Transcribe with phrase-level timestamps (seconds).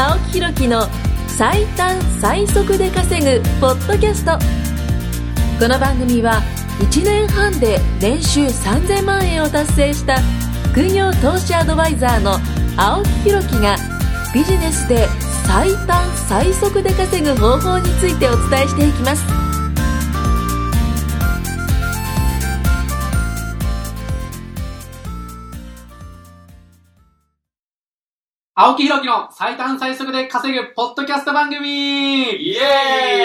[0.00, 0.86] 青木ひろきの
[1.26, 4.38] 最短最速で稼ぐポッドキャスト。
[5.58, 6.40] この番組は
[6.78, 10.20] 1年半で年収3000万円を達成した
[10.70, 12.38] 副業投資アドバイザーの
[12.76, 13.76] 青木ひろきが
[14.32, 15.08] ビジネスで
[15.48, 19.47] 最短最速で稼ぐ方法についてお伝えしていきます。
[28.60, 31.64] 青木ひろきの最短最速で稼ぐポッドキャスト番組。
[32.24, 32.60] イエ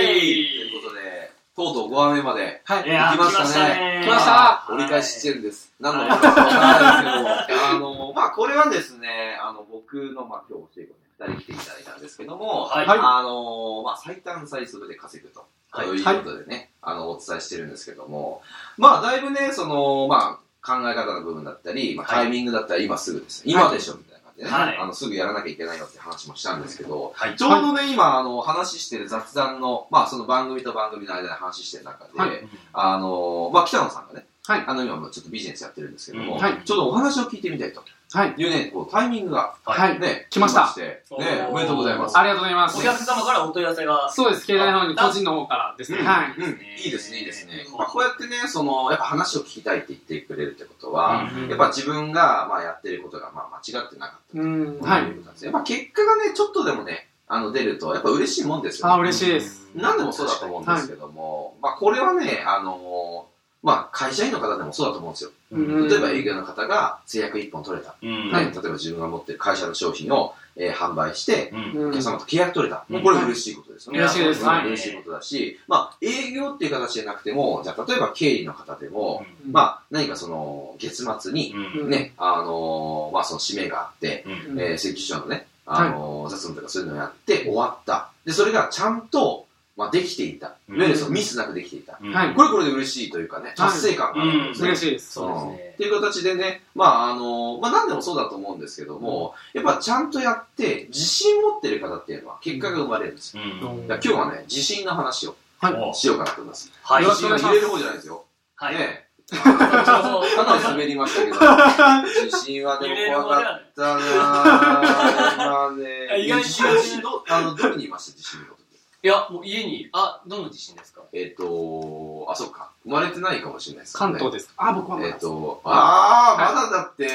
[0.05, 0.47] ーイ。
[0.47, 2.83] ということで、とうとう5話目まではい。
[2.83, 4.03] 来ましたね。
[4.05, 4.67] 来ました。
[4.69, 5.73] 折り返し地点です。
[5.79, 12.85] 何のことかわからないですけど、あの、まあ、これはですね、あの、僕の、まあ、今日教え子ね、二人来ていただいたんですけども、はい。
[12.85, 12.99] はい。
[13.01, 15.47] あの、まあ、最短最速で稼ぐと。
[15.71, 15.87] はい。
[15.87, 18.43] ということでね、あの、お伝えしてるんですけども、
[18.77, 22.25] まあ、だいぶね、その、まあ、考え方の部分だったり、まあ、はい。
[22.25, 23.41] タイミングだったり、今すぐです。
[23.47, 24.77] 今でしょ、みたいな感じでね、はい。
[24.77, 27.35] あの、すぐやらなきゃいけないよって話もしたんですけど、はい。
[27.35, 32.47] ちょうどね、今、あの、話してる雑談の、まあ、その番組と番組の間で話してる中で、はい。
[32.73, 34.63] あの、まあ、北野さんがね、はい。
[34.67, 36.61] あの、今もちょっとビジネスやってるんですけども、うんはい。
[36.65, 38.33] ちょうどお話を聞いてみたいとはい。
[38.37, 39.99] いうね、こう、タイミングが、はい。
[39.99, 42.17] ね、来ましたして、おね、ーおめでとうございます。
[42.17, 42.81] ありがとうございますお。
[42.83, 44.11] 客様からお問い合わせが。
[44.11, 44.45] そうです。
[44.45, 45.97] 携帯の方に個人の方からですね。
[45.97, 46.35] うんはい。
[46.37, 47.65] うん、いいですね、いいですね。
[47.67, 54.79] うんまあ、こうやってね、その、やっぱ話を聞きたいって言ってくれるってことは、うんやっぱ自分が、まあ、やってることが、まあ、間違ってなかったうん。
[54.79, 54.85] と。
[54.85, 55.11] はいい。
[55.11, 55.51] うことなんですね。
[55.51, 58.93] まあ、結果がね、ちょっとでもね、あの、出ると、やっぱ嬉しいもんですよ、ね。
[58.93, 59.63] あ、嬉しいです。
[59.73, 63.32] 何でもそうだと思うんですけども、まあこれはね、あのー
[63.63, 65.31] まあ会社員の方でもそうだと思うんですよ。
[65.51, 67.95] うん例えば営業の方が制約1本取れた。
[68.01, 68.31] うん。
[68.31, 71.81] ね、例えば自分が持ってる会社の商品を、えー販売して、うん。
[71.81, 72.85] うんお客様と契約取れた。
[72.89, 73.99] うんこれ嬉しいことですよね。
[73.99, 81.89] 嬉しいですうんはい嬉しいことだし、まあ営業っていう形じゃなくても、じゃあ例えば経理の方でも、うんまあ何かその月末に、うん。
[81.89, 84.59] ね、あのーまあその締めがあって、うん。
[84.59, 88.09] えー、請求書のね、あのー雑務とかそういうのをやって終わった。
[88.25, 89.45] で、それがちゃんと、
[89.75, 90.47] まあ、できていた。
[90.69, 91.97] いわゆるそのミスなくできていた。
[91.99, 94.67] うんはいこれこれで嬉しいというかね、達成感があるんですね。
[94.69, 95.13] 嬉しいです。
[95.13, 103.41] そうですんねっていう形でね、まああのーまあ何でもそうだと思うんですけども、やっぱちゃんとやって、自信持ってる方っていうのは結果が生まれるんですよ。
[103.43, 105.73] 今日はね、自信の話をはい。
[105.75, 106.71] おしようかなと思います。
[106.83, 107.05] はい。
[107.05, 108.25] 自信は入れる方じゃないですよ。
[108.55, 108.75] はい。
[108.75, 109.41] ねそう
[110.35, 111.39] かなり滑りましたけど、
[112.25, 115.33] 自信はでも怖かったなぁ。
[115.35, 116.23] 今ね。
[116.25, 118.17] 意外に自信あの、どこにいました？
[118.17, 118.62] 自信の時。
[119.03, 121.01] いや、もう家に、あ、どの地震ですか？
[121.11, 122.71] えっ、と、あ、そっか。
[122.85, 123.99] 生まれてないかもしれないです、ね。
[123.99, 124.69] 関東ですか？
[124.69, 125.19] あ、僕はまえっ、だ。
[125.19, 127.05] と、ああ、まだだって。
[127.05, 127.13] はい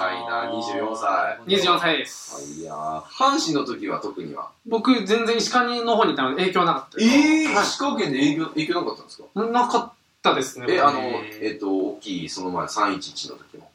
[0.00, 2.60] 若いな24歳24歳です。
[2.60, 4.48] いやー阪神の時は特には？
[4.66, 6.96] 僕、全然石川の方にいたので影響なかった。
[7.04, 7.06] え
[7.54, 9.44] はい石川県で営業、営業なかったんですか？
[9.44, 9.92] なかっ
[10.22, 10.66] たですね。
[10.70, 13.69] え、あの、えっ、と、大きい、その前、311の時も。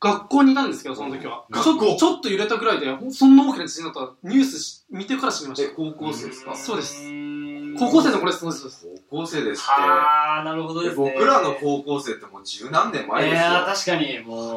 [0.00, 1.44] 学校にいたんですけど、その時は。
[1.52, 5.74] ち学校ょちょっと揺れたぐらいで、そんな大きな地震だったらニュースし見てから知りましえ、た。
[5.74, 6.56] 高校生ですか？
[6.56, 8.88] そうですん高校生のこれそうです。
[9.10, 9.70] 高校生ですって。
[9.70, 11.12] はあ、なるほどですね。
[11.14, 13.46] 僕らの高校生ってもう十何年前いですよ。
[13.46, 14.56] やー、確かに、もう、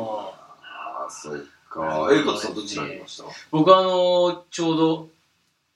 [0.64, 2.10] ああ、そっか。
[2.12, 3.26] え、加藤さんどちらにいました？
[3.52, 5.08] 僕はあのー、ちょうど、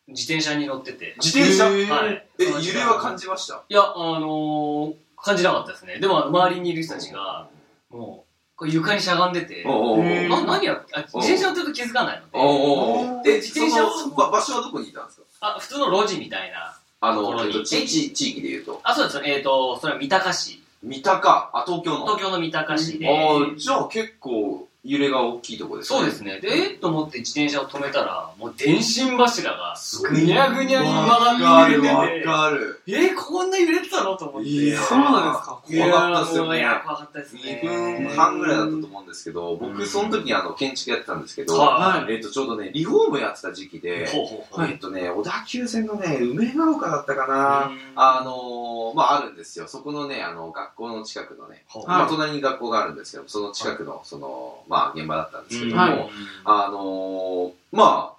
[0.07, 1.15] 自転車に乗ってて。
[1.21, 1.65] 自転車？
[1.93, 2.25] はい。
[2.39, 3.61] え、揺れは感じました？
[3.67, 5.99] いや、あのー、感じなかったですね。
[5.99, 7.49] でも、周りにいる人たちが、
[7.89, 8.26] もう、
[8.57, 15.55] これ床にしゃがんでて、おうおうおうへーな何やってあ自転車乗ってると気づかないので、自転車をそのば場所はどこにいたんですか？
[15.55, 16.75] あ、普通の路地みたいな。
[16.99, 18.81] あの、えっと、地域で言うと。
[18.83, 19.21] あ、そうです。
[19.23, 20.63] えっ、と、それは三鷹市。
[20.81, 22.05] 三鷹、あ、東京の。
[22.07, 23.07] 東京の三鷹市で。
[23.07, 25.99] ああ、じゃあ結構揺れが大きいとこですね。
[25.99, 26.39] そうですね。
[26.39, 29.75] で、えっと思って自転車を止めたら、もう電信柱が、
[30.09, 32.81] ぐにゃぐにゃに曲わがってかるわ揺れてて、かる。
[32.87, 34.49] えこんな揺れてたのと思って。
[34.49, 35.59] いやーそうなんですか？
[35.67, 37.61] 怖かったっすよねいや、怖かったですね。
[37.63, 44.65] 2分半ぐらいだったと思うんですけど、僕その時あの建築やってたんですけど、はえっとちょうどね、リフォームやってた時期で、ほうほうほう。
[44.67, 49.67] えっとね、小田急線のね、梅ヶ丘だったかな、あのー、まああるんですよ。
[49.67, 56.09] そこのね、あの、学校の近くのね、まあ隣に学校があるんですけど、その近くの、その、まあ現場だったんですけども、はい。
[56.45, 58.17] あのー、まあ、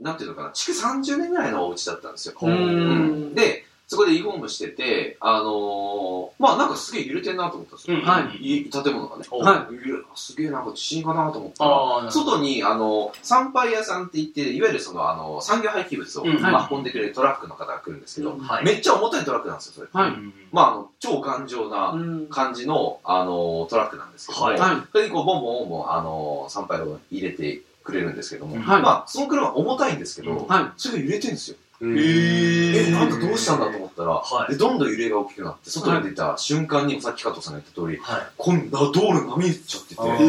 [0.00, 2.34] なんていうのかな、築30年ぐらいのお家だったんですよ。
[2.40, 3.34] うーん。
[3.34, 7.96] で、そこでリフォームしてて、あのー、まあなんかすげえ揺れてんなと思ったんですよ。
[7.96, 8.58] うんはい。
[8.58, 9.24] い建物がね。
[9.30, 16.24] は揺れすげえなんか地震かなと思ったら、外に、あの、参拝屋さんって言って、いわゆるその、あの、産業廃棄物を、
[16.70, 18.64] 運んでくれるトラックの方が来るんですけど、うんはい。
[18.64, 19.88] めっちゃ重たいトラックなんですよ、それ。
[19.92, 20.10] はい。
[20.10, 20.34] うん。
[20.50, 22.26] まあ、あの、超頑丈なうん。
[22.26, 24.58] 感じの、あの、トラックなんですけども、はい。
[24.58, 24.76] はい。
[24.90, 28.82] それにこう、ボンボンボンボン、あの、参拝を入れてくれるんですけども、はい。
[28.82, 30.64] まあ、その車重たいんですけど、はい。
[30.76, 31.56] それが揺れてるんですよ。
[31.82, 38.26] ええ、なんかどうしたんだと思ったら、はいで、どんどん揺れが大きくなって、外に出た瞬間に、さっき加藤さんが言った通り、はい。
[38.36, 40.20] 今度は道路波打っちゃってて、えーあー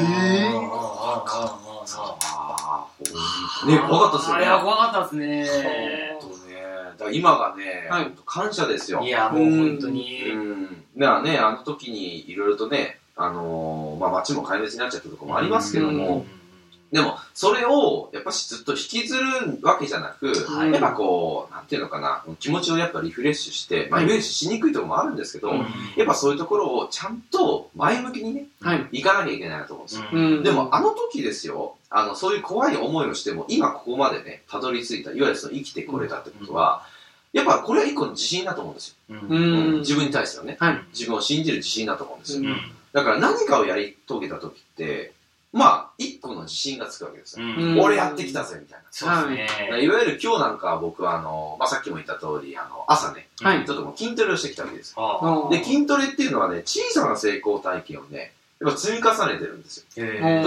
[0.57, 2.88] あーあーそあ
[3.63, 4.45] あ、ね、怖かったっすよね。
[4.45, 6.17] あれは怖かったですね。
[6.19, 6.56] ほんとね。
[6.97, 9.01] だから今がね、はい感謝ですよ。
[9.01, 10.31] いや、もう本当に。
[10.31, 10.83] うん。
[10.97, 16.25] だからね、あの時にいろいろとね、あのーまあ街も壊滅になっちゃったところもありますけどうんも、
[16.95, 25.65] でも、それを、やっぱしずっと引きずるわけじゃなく、はいやっぱこう、なんていうのかな、気持ちをやっぱリフレッシュして、まあ、リフレッシュしにくいところもあるんですけど、うん
[25.97, 28.88] やっぱそういうところをちゃんと前向きにね、はい。
[28.94, 30.06] 行かなきゃいけないなと思うんですよ。
[30.09, 36.83] うんでも、あの時ですよ、あの、そういう怖い思いをしても、今ここまでね、たどり着いた、いわゆるその生きてこれたってことは、
[37.33, 39.18] やっぱこれは一個の自信だと思うんですよ。
[39.30, 39.80] うん。
[39.80, 40.56] 自分に対してはね。
[40.62, 40.83] はい。
[40.94, 42.50] 自分を信じる自信だと思うんですよ。
[42.50, 45.12] うんだから何かをやり遂げた時って、
[45.56, 47.46] まあ、一個の自信がつくわけですよ。
[47.46, 49.78] うん俺やってきたぜ、みたいそうですな。
[49.78, 49.84] ね。
[49.86, 55.48] いわゆる今日なんかは僕はあの、まあ、さっきも言った通り、あの、朝ね、はいちょっともう筋トレをしてきたわけですよ。
[55.50, 59.86] で、筋トレっていうのはね、小さな成功体験をね、やっぱ積み重ねてるんですよ。
[59.96, 60.42] 例え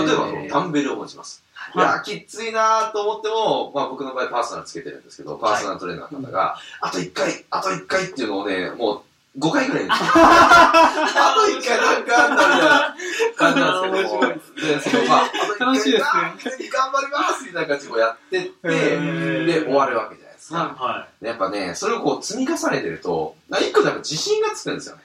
[0.51, 1.43] ばダンベルを持ちます。
[1.75, 9.03] いやー、きついなーと思っても、まあ僕の場合パーソナルつけてるんですけど、パーソナルトレーナーの方が、あと1回、あと1回っていうのをね、もう
[9.39, 12.97] 5回ぐらいあと1回なんかあんだみたいな
[13.37, 20.57] 感じなんですけども、で、そのまあ、あと1楽しいですね回頑張りますみたいな感じでこうやってって、で、終わるわけじゃないですか。
[20.57, 25.03] ははでやっぱね、それをこう積み重ねてると、1個でやっぱ自信がつくんですよね。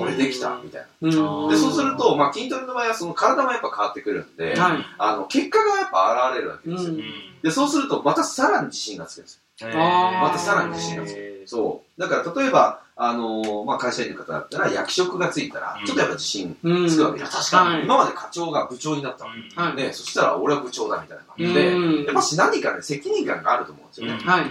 [0.00, 1.10] 俺できたみたいうん。
[1.10, 1.50] な。
[1.50, 4.86] で、そうすると、まあ筋トレの場合はその体もやっぱ変わってくるんで、はい。
[4.98, 6.90] あの、結果がやっぱ現れるわけですよ。
[6.90, 7.00] うん
[7.42, 9.68] で、そうすると、またさらに自信がつくんですよ。
[9.68, 11.29] またさらに自信がつく。
[11.46, 12.00] そう。
[12.00, 16.88] だから、例えば、あのーまあ、会社員の方だったら、役職がついたらう、んちょっとやっぱ自信うん。
[16.88, 17.50] つくわけです。
[17.50, 19.60] 確かにはい今まで課長が部長になったわけ。
[19.60, 24.18] はいね、そしたら俺は部長だみたいな感じで、うんやっぱし何かね、責任感があると思うんですよね。
[24.24, 24.44] はい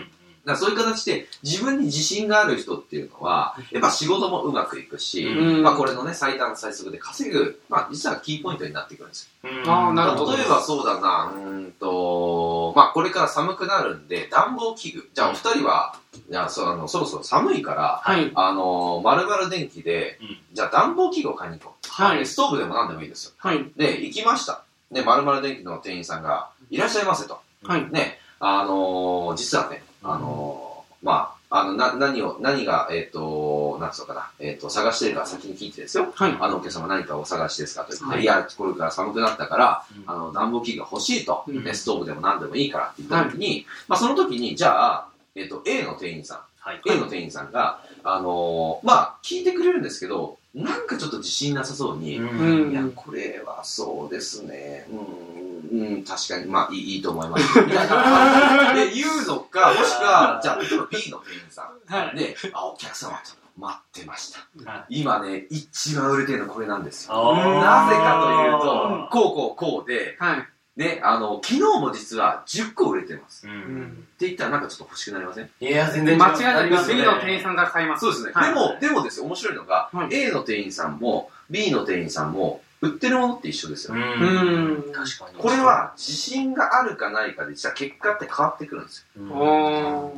[0.45, 9.49] らそういう形で、自分に自信がある人っていうのは、やっぱ仕事もうまくいくし、うんまあ、これのね、最短最速で稼ぐ、まあ、実はキーポイントになってくるんですよ。
[9.67, 15.09] あーなるほど例えばそうだな、うーんと、まあこれから寒くなるんで、暖房器具。
[15.13, 15.95] じゃあお二人は、
[16.29, 18.31] じゃあそあのそろそろ寒いから、はい。
[18.35, 21.89] あのー、まるまる電気で、うんじゃあ暖房器具を買いに行こう。
[21.89, 23.31] はいでストーブでも何でもいいですよ。
[23.37, 23.71] はい。
[23.75, 24.63] で、行きました。
[24.91, 27.39] で、まるまる電気の店員さんが、いらっしゃいませと。
[27.63, 27.91] はい。
[27.91, 36.11] ね、あのー、実はね、あのー、まあ、あの、な、何を、何が、えっ、と、なんつうのかな、えっ、と、探してるか先に聞いてですよ。
[36.13, 36.37] はい。
[36.39, 38.21] あのお客様何かお探しですかと言って、はい。
[38.21, 40.03] い、や、これから寒くなったから、うん。
[40.05, 41.63] あの、暖房器具が欲しいと、うん。
[41.63, 46.81] ねストーブでも何でもいいからって言った時に、まあその時に、じゃあ、えっ、と、A の店員さん、はい。
[46.87, 52.71] A の店員さんが、あのーまあ聞いてくれるんですけど、なんかちょっと自信なさそうに、うん。
[52.71, 55.28] いや、これはそうですね、うん、
[55.71, 57.59] うん、確かに、まあいいいいと思います。
[57.61, 62.17] みたいなで言うのか、もしくは、じゃあ、例えば B の店員さん、はい。
[62.17, 64.71] で、あ、お客様、ちょっと待ってました。
[64.71, 67.35] は今ね、一番売れてるのこれなんですよ。
[67.35, 70.47] なぜかというと、こうこうこうで、はい。
[70.77, 73.45] ね、あの、昨日も実は10個売れてます。
[73.45, 73.51] う。
[73.51, 73.85] うんん。
[73.87, 75.49] って言ったらなんかちょっと欲しくなりません？
[75.59, 76.87] いや、全然間違いないです。
[76.87, 78.05] ね B の店員さんが買います。
[78.05, 78.31] そうですね。
[78.33, 83.93] はいでも、でもですよ、面白いのが、はい A の店員さんも B の店員さんも売ってるものって一緒ですよ。
[83.93, 83.97] う。
[83.97, 84.93] うんん。
[84.93, 85.37] 確かに。
[85.37, 90.13] これは自信があるかないかで、実は結果って変わってくるんですよ。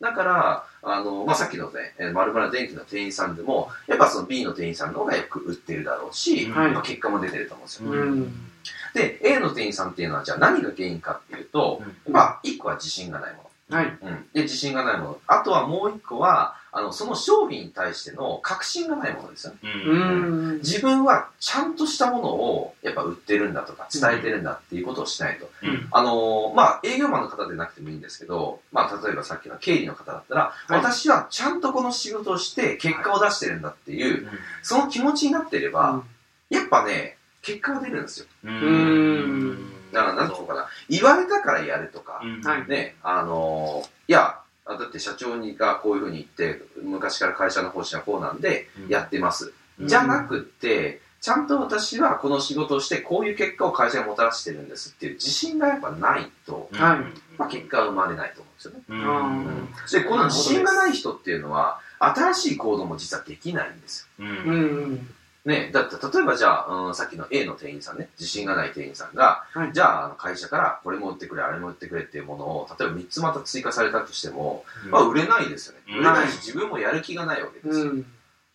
[0.00, 7.90] だから、あの、まあ、さっきのね、えー丸々電気の店員さんでも、やっぱその B の店員さんの方がよく売ってるだろうし、はいまあ結果も出てると思うんですよ。
[7.90, 8.50] うん
[8.94, 13.86] で、A の店員さんっていうのは、じゃあ何が原因かっていうと、うんまあ、一個は自信がないもはい。
[14.02, 14.08] の。
[14.08, 14.26] うん。
[14.32, 15.20] で、自信がないもの。
[15.26, 19.58] あとはもう一個は、あの、その商品に対しての確信がないものですよね。
[19.62, 19.90] う。
[19.90, 20.58] うんん。
[20.58, 25.48] 自分はちゃんとしたものをやっぱ売ってるんだとか伝えてるんだっていうことをしないと。
[25.62, 25.88] うん。
[25.92, 34.28] あのーまあ、営業マンの方でなくてもいいんですけど、まあ、例えばさっきの経理の方だったら、はい私はちゃんとこの仕事をして結果を出してるんだっていう、
[34.62, 36.02] その気持ちになってれば、
[36.50, 38.26] やっぱね、結果が出るんですよ。
[38.44, 49.52] ううんだから、なんていうのかな、言われたからやるとか、はいね、あのーいや、あだって社長にがこういうふうに言って、昔から会社の方針はこうなんで、やってます。
[49.80, 56.98] じゃなくって、ちゃんと私はこの仕事をしてこういう結果を会社にもたらしてるんですっていう自信がやっぱないと、はい
[57.38, 58.82] まあ、結果は生まれないと思うんですよね。
[58.88, 64.26] うんうんで、この自信がない人っていうのは、新しい行動も実はできないんですよ。
[64.26, 65.14] ううんん。
[65.44, 75.80] ね、だって例えばじゃあ、うん、さっきの A の店員さんね、自信がない店員さんが、はいじゃあ会社からこれも売ってくれ、あれも売ってくれっていうものを、例えば3つまた追加されたとしても、まあ売れないですよね。
[75.88, 77.90] うん売れないし、自分もやる気がないわけですよ。
[77.90, 78.06] うん。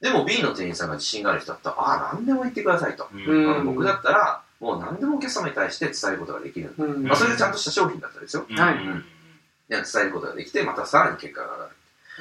[0.01, 3.07] でも B の店員さんが自信がある人だったら、ああ、何でも言ってくださいと。
[3.65, 6.73] 僕だったら、もう何でもお客様に対して伝えることができる。
[6.77, 8.45] うんまあ、それでちゃんとした商品だったらですよ。
[8.49, 8.75] はい
[9.69, 11.69] 伝えることができて、またさらに結果が上が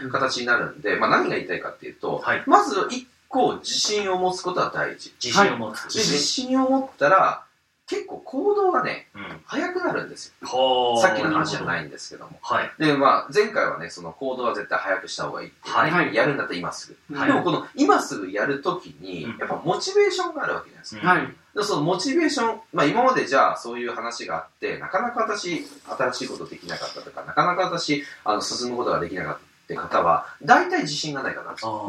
[0.03, 5.13] る形になるんで、まあ、何が言いたいかっていうと、はいまず一個自信を持つことは大事。
[5.23, 5.83] 自信を持つ。
[5.95, 7.45] で自信を持ったら、
[7.89, 9.41] 結構行動がね、うん。
[9.47, 10.99] 早くなるんですよ。
[11.01, 12.39] さっきの話じゃないんですけども。
[12.43, 12.71] はい。
[12.79, 17.17] で、まあ、前回はね、その行動は絶対早くした方がいいってはいやるんだったら今すぐ。
[17.17, 21.09] はいでもこの今すぐやるときにうん、やっぱモチベーションがあるわけじゃないですか。
[21.09, 21.35] はい。
[21.57, 31.89] でそのモチベーション、まあ今までじゃあそういう話があって、なかなか私、新しいことできなかったとか、なかなか私、あの、進むことができなかったって方は、大体自信がないかなと。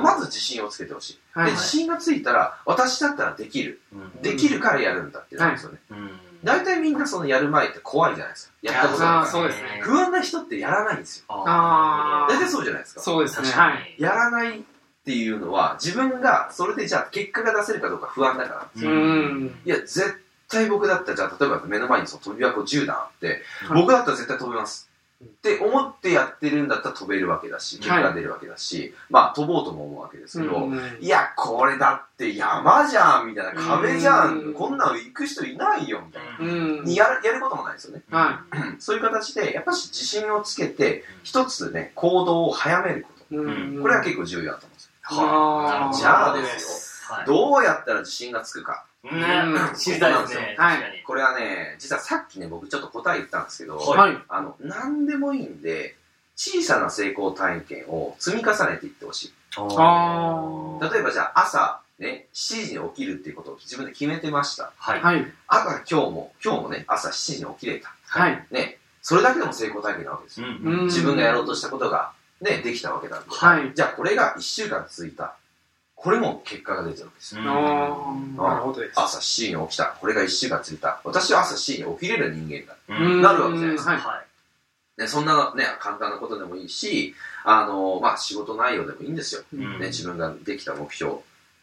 [0.00, 1.18] まず自信をつけてほしい。
[1.32, 3.80] はいで、自信がついたら、私だったらできる。
[3.92, 5.78] うんできるからやるんだってなるんですよね。
[5.90, 6.10] うん。
[6.42, 8.54] 大体みんなそのやる前って怖いじゃないですか。
[8.62, 9.26] やったことないから。
[9.26, 11.24] そうですね不安な人ってやらないんですよ。
[11.28, 13.00] 大体そうじゃないですか。
[13.00, 13.48] そうですね。
[13.98, 14.62] やらないっ
[15.04, 18.68] ていうのは、自分がそれでじゃあ結果が出せるかどうか不安だから。
[18.74, 18.88] う。
[18.88, 19.60] ん。
[19.64, 24.90] いや、絶対僕だったら、じゃあ例えば目の前にその飛び箱10段あって、はい僕だったら絶対飛べます。
[25.24, 36.38] って思ってやってるんだったら飛べるわけだし、結果が出るわけだし、まあ飛ぼうとも思うわけですけど、うんいや、これだって山じゃんみたいな、壁じゃうんんこんなの行く人いないよみたいな。
[36.38, 36.84] うん。
[36.84, 38.02] にやるやることもないですよね。
[38.10, 38.42] は
[38.78, 43.36] そういう形で、やっぱし自信をつけて、一つね、行動を早めるこい。
[43.36, 43.82] うんと。
[43.82, 44.90] これは結構重要だと思うんですよ。
[45.08, 47.26] あーじゃあですはい。
[47.26, 48.85] どうやったら自信がつくか。
[49.04, 50.56] ねうん知りたいですね。
[50.58, 51.02] はい。
[51.06, 54.22] これはね、実はさっきね、僕ちょっと答え言ったんですけど、はいはい。
[54.28, 55.96] あの、何でもいいんで、
[56.36, 59.34] 小さな成功体験を積み重ねていってほしい。
[59.58, 64.72] あ例えばじゃあ朝、ね、7時に起きるっていうことを自分で決めてました。
[64.76, 65.00] はい。
[65.00, 65.26] はい。
[65.48, 67.94] 朝今日も、今日もね、朝7時に起きれた。
[68.04, 68.46] はい。
[68.50, 70.46] ね、それだけでも成功体験なわけですよ。
[70.48, 70.80] うん。
[70.80, 72.12] うん自分がやろうとしたことが、
[72.42, 73.30] ね、できたわけなんで。
[73.30, 73.72] はい。
[73.74, 75.36] じゃあこれが1週間続いた。
[75.96, 78.92] これも結果が出てるわけですあーなるほどです。
[79.00, 79.96] 朝7時に起きた。
[79.98, 81.00] これが1週間続いた。
[81.04, 82.76] 私は朝7時に起きれる人間だ。
[82.88, 84.00] うんなるわけじゃないですかはい。
[84.00, 84.22] は
[84.98, 85.00] い。
[85.00, 89.42] ね、そんなね、簡単なことでもいいし、あの、まあ、仕事内容でもいいんですよ。
[89.52, 91.16] うんね、自分ができた目標。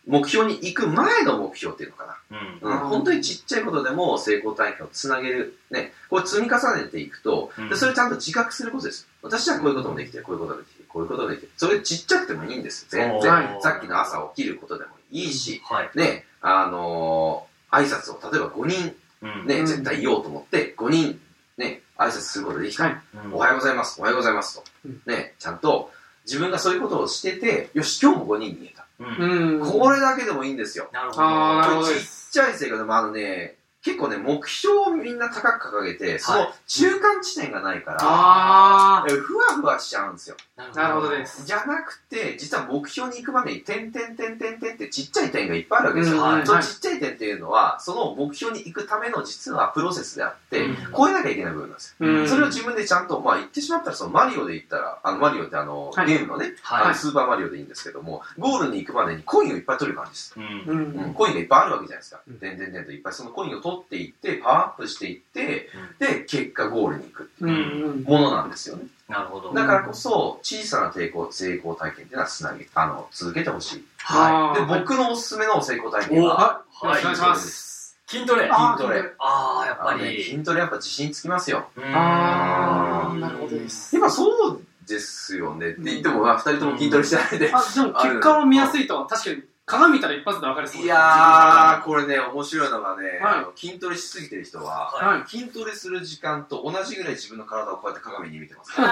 [0.05, 2.37] 目標に行く前の目標っていうのかな。
[2.61, 2.71] うん。
[2.71, 5.57] うん、本当にちっちゃいことでも成功体験をつなげる。
[5.71, 9.07] ね、これ積み重ねていくと、うんでそれちゃんと自覚することです。
[9.21, 11.51] 私はこういうこともできてる、こういうことができてる、こういうことができてる。
[11.57, 12.85] それちっちゃくてもいいんです。
[12.89, 13.31] 全然。
[13.31, 15.89] はいさっきの朝起きることでもいいし、はい。
[15.95, 19.47] ね、あのー挨拶を例えば5人うん。
[19.47, 21.19] ね、うん絶対言おうと思って、5人
[21.57, 22.83] ね、挨拶することができた。
[22.83, 23.01] はい。
[23.25, 25.01] うんおはようございます、おはようございますとうん。
[25.07, 25.91] ね、ちゃんと
[26.25, 28.85] 自分がそういうことをしてて、よし、今日も5人に言えた。
[28.99, 29.61] うん。
[29.61, 29.71] うん。
[29.71, 30.89] これだけでもいいんですよ。
[30.93, 31.87] なるほど。
[31.87, 31.95] ちっ
[32.31, 40.37] ちゃい成果でもあのね、結構ね、目標をみんな高く掲げて、その中間地点がないから、あえふわふわしちゃうんですよ。
[40.57, 41.45] ーなるほどです。
[41.45, 46.17] じゃなくて、実は目標に行くまでに点点点点点ってちっちゃい点がいっぱいあるわけですよ。
[46.17, 52.07] うんはいそのちっちゃい点っていうのは、その目標に行くための実はプロセスであって、うん超えなきゃいけない部分なんですよ。
[52.07, 56.87] うんそれを自分でちゃんと、まあ言ってしまったら、そのマリオで言ったら、あのマリオってあの、はいゲームのね、あはい。
[56.89, 60.33] のスーパーマリオでいいんですけども、ゴールに行くまでにコインをいっぱい取る感じです。
[60.37, 61.13] うん。
[61.15, 62.39] コインがいっぱいあるわけじゃないですかうん。
[62.39, 67.49] でんでんでんといっぱいそのコインを取っていって、パワーアップしていって、で、結果ゴールに行くうん。
[67.49, 67.53] う
[67.95, 68.03] ん。
[68.03, 68.83] ものなんですよね。
[69.09, 69.53] なるほど。
[69.53, 73.85] だからこそ、小さな成功成功体験っていうのはつなげ、あの、続けてほしい。
[73.99, 76.09] はで、あー僕のおすすめの成功体い。
[76.09, 77.01] 験は、はい。
[77.01, 77.97] お願いします。
[78.09, 78.11] い。
[78.11, 78.43] 筋トレ。
[78.43, 79.11] 筋トレ。
[79.19, 80.23] ああ、やっぱあのね、り。
[80.23, 81.67] 筋トレやっぱ自信つきますよ。
[81.75, 83.95] うんあーなるほどです。
[83.95, 87.51] 今そうですよねって言っても、まあ、二人とも筋トレしてないで。
[87.53, 95.29] あ、でも結果を見やすいと、確かに鏡見たら一発で分かりそういやー、これね、面白いのがね、はいあの筋トレしすぎてる人は、はいはい。
[95.29, 98.75] 筋トレする時間と同じぐらい自分の体をこうやって鏡に見てます。
[98.81, 98.91] なる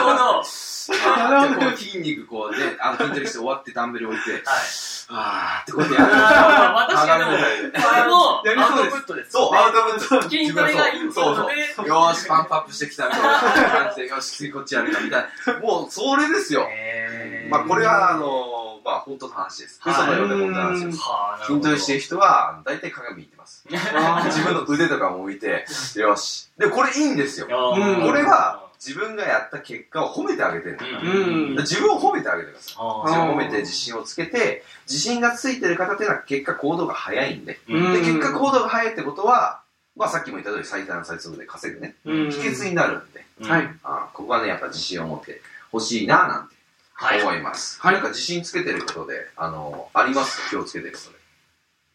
[0.00, 0.16] ほど。
[0.16, 4.42] なるほどじゃあこう筋肉こうね、あの筋トレして終わってダンベル置いて、はい。
[5.08, 6.14] あーってこうやってやる。
[6.16, 9.30] あー確かにでも、これもやりそうですアウトプットです。
[9.32, 10.22] そう、アウトプット。
[10.30, 11.34] 筋トレがインプッ
[11.76, 11.88] トで。
[11.88, 15.58] よーし、パンプアップしてきたみたいな感じで、よし、次こっちやるかみたいな。
[15.60, 16.66] もう、それですよ。
[17.50, 18.55] まあ、これは、あの、
[18.86, 19.80] まあ、本当の話です。
[19.82, 20.98] はい嘘のようで本当の話です。
[21.46, 23.66] 筋トレしてる人は、大体鏡見てます。
[23.68, 25.66] 自分の腕とかも見て、
[25.96, 26.48] よし。
[26.56, 27.48] で、これいいんですよ。
[27.48, 30.78] これは、自分がやった結果を褒めてあげてる。
[31.02, 32.74] うん自分を褒めてあげてください。
[32.78, 37.58] あ自分を褒めて自信をつけて、自信がついてる方っていうのは結果行動が早いんで。
[37.68, 39.62] ーで、結果行動が早いってことは、
[39.96, 41.96] まあさっきも言った通り最短最速で稼ぐね。
[42.04, 43.74] うん秘訣になるんで、うんはい。
[43.82, 45.40] あここはね、やっぱ自信を持って
[45.72, 46.55] ほしいななんてはい。
[47.00, 47.80] 思います。
[47.80, 50.50] はいなんか自信つけてることで、あの、あります？
[50.50, 51.10] 気をつけてること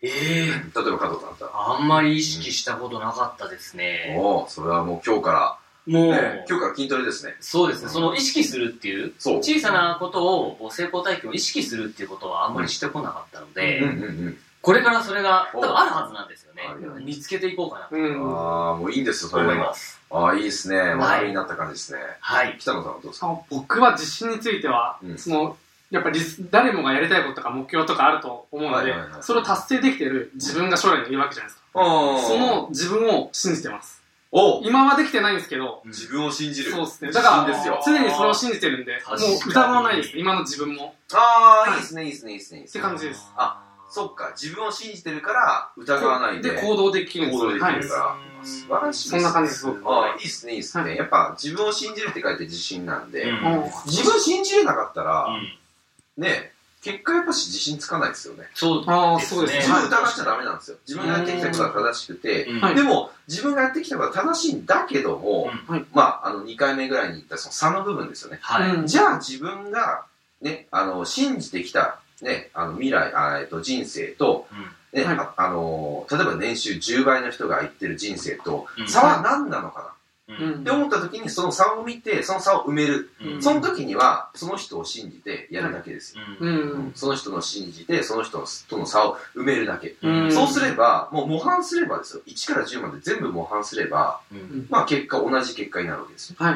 [0.03, 0.51] ええで。
[0.51, 4.15] 例えば加藤さんだったら、あんまり意識したことなかったですね。
[4.17, 7.35] おおそれはもう今日かもう、ら、ね、今日から筋トレですね。
[7.39, 9.37] そうですね、その意識するっていう、そう。
[9.37, 14.37] 小さなことを、成功体験を意識するっていうことはあんまりしてこなかったので、うんうんうん。
[14.61, 16.61] これからそれが多お分あるはずなんですよね
[17.03, 18.37] 見つけていこうかなとうん。
[18.37, 19.75] ああ、もういいんですよ、それでも思いま。
[19.75, 19.99] す。
[20.11, 20.75] ああ、いいですね。
[20.75, 21.99] い学びになった感じですね。
[22.19, 22.55] はい。
[22.59, 23.27] 北野さんはどうですか？
[23.27, 25.57] あ僕は自信については、うんその、
[25.89, 26.19] やっぱり
[26.51, 31.63] 誰もがやりたいこととか目標とかあると思うのではいはいはい、それを達成できてる自分が将来にいるわけじゃないですか。
[31.73, 34.01] そその自分を信じてます。
[34.33, 36.71] お今はできてないんですけど、自分を信じる。
[36.71, 37.11] そうですね。
[37.11, 37.97] だから、自信ですよ。
[37.99, 40.17] 常にそれを信じてるんで、もう疑わないです。
[40.17, 40.95] 今の自分も。
[41.13, 42.59] ああ、いいですね、いいですね、いいですね。
[42.59, 46.51] いいですねって感じですあそっか、自分を信じてるから疑わないで。
[46.51, 47.41] で、行動できるんですよ。
[47.41, 47.75] 行動できはい。
[47.75, 48.15] るから。
[48.43, 50.83] 素晴らしいそんな感じです僕ああ、いいですね、いいですね。
[50.83, 58.49] はいやっぱ自分を信じるって書いて自信なんで、うんも自分信じれなかったら、うんね、結果やっぱし自信つかないですよね。
[58.55, 59.59] そうああ、ですそうですね。
[59.59, 60.77] 自分疑っちゃダメなんですよ。
[60.87, 62.45] 自分がやってきたことは正しくて、
[62.75, 68.39] でも、自分がやってきたことは正しいんだけども、うんはいまあ、あの、2回目ぐらいに言ったその差の部分ですよね。
[68.85, 70.05] じゃあ自分が、
[70.41, 74.47] ね、あの、信じてきた、ね、あの、未来、あえっと、人生と、
[74.93, 75.17] ね、はい。
[75.17, 78.87] ああの、例えば年収10倍の人が言ってる人生とう、ん。
[78.87, 79.87] 差は何なのかな、
[80.29, 83.09] って思った時に、その差を見て、その差を埋める。
[83.21, 86.21] うんその時には、その人を信じてやるだけですよ。
[86.39, 86.91] うんうん。
[86.95, 89.95] その人の信じて、その人との差を埋めるだけ。
[90.01, 92.23] うんそうすれば、もう模範すればですよ。
[92.25, 96.35] 1から10まで全部模範すれば、うんまあ結果、同じ結果になるわけですよ。
[96.39, 96.55] はい。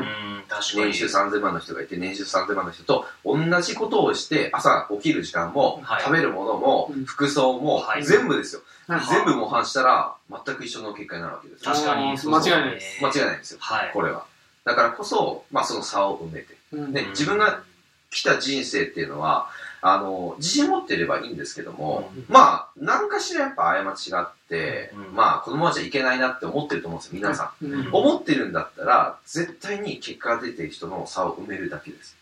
[0.75, 8.61] 年収3000万の人がいて、年収3000万の人と同じことをして、朝起きる時間も、はい食べるものも、うん服装も、はい全部ですよ。
[8.87, 11.71] はい全部模範したら、全く一緒の結果になるわけですよ。
[11.71, 13.59] 確かに間違いないです間違いないんですよ。
[13.65, 13.91] はい。
[13.93, 14.25] これは。
[14.63, 16.55] だからこそ、まあその差を埋めて。
[16.71, 17.63] うんね、自分が
[18.11, 19.49] 来た人生っていうのは、
[19.81, 27.65] あの、自信持ってればいいんですけども、うんまあ、何かしらやっぱ過ちがあって、うんまあ、このままじゃいけないなって思ってると思うんですよ、皆さん。
[27.65, 27.89] うん。
[27.91, 32.17] 思ってるんだったら、絶対に結果が出てる人の差を埋めるだけです。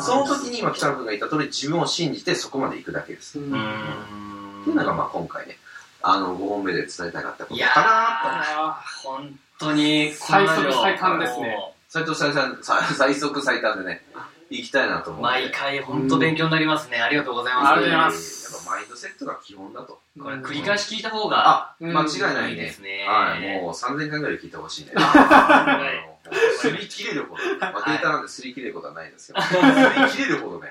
[0.00, 3.38] その時に今北野君が言った通り、自分を信じてそこまで行くだけです。
[3.38, 5.58] っていうのが、まあ今回ね、
[6.06, 7.80] あの、5本目で伝えたかったことかなと。
[7.82, 11.56] あ本当に最速最短ですね
[11.88, 14.02] 斉藤最短、さ最速最短でね、
[14.50, 15.22] 行きたいなと思う。
[15.22, 16.98] 毎回本当勉強になりますね。
[16.98, 17.66] ありがとうございます。
[17.68, 20.00] ありがとうございますやっぱマインドセットが基本だと。
[20.18, 22.82] ーこれ繰り返し聞いた方があ、うん間違いないねいいです。
[22.82, 23.06] ね。
[23.08, 24.92] はい、もう3000回ぐらい聞いてほしいね。
[26.30, 30.68] はいすり切れるほど、まあ、データなんですり切れることはないんですけど、すり切れるほどね、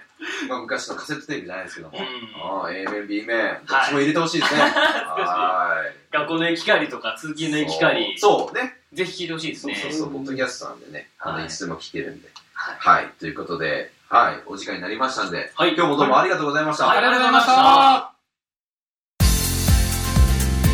[0.49, 2.75] まあ、昔のカセットテレビじゃないですけども、うん。
[2.75, 4.61] A 面、B 面、どっちも入れてほしいですね。
[4.65, 6.13] はい。
[6.13, 8.39] 学校の行き帰りとか通勤の行き帰り、そう。
[8.47, 8.77] そうね。
[8.93, 9.75] ぜひ聞いてほしいですね。
[9.75, 12.29] そうそうそう、ポッドキャストなんでね、あの、はいいつでも聞けるんで。
[12.53, 12.75] はい。
[12.79, 13.13] はい。
[13.19, 15.75] ということで、はい、お時間になりましたんで、はい。
[15.75, 16.89] 今日もどうもありがとうございました。
[16.89, 18.13] ありがとうございました。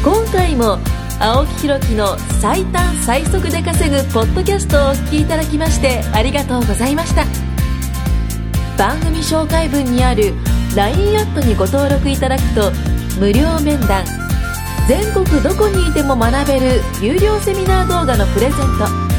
[0.04, 0.80] 今回も
[1.20, 7.26] 青木ひろきの最短最速で稼ぐポッドキャストをお聞きいただきましてありがとうございました。
[8.78, 10.34] 番組紹介文にある
[10.78, 12.72] LINE アットにご登録いただくと
[13.20, 14.06] 無料面談
[14.88, 19.10] 全国どこにいても学べる有料セミナー動画のプレゼント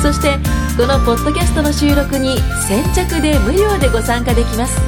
[0.00, 0.38] そして
[0.76, 4.78] このポッドキャストの収録に先着で無料でご参加できます。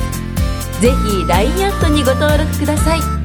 [0.81, 3.20] ぜひ LINE アットにご登録ください。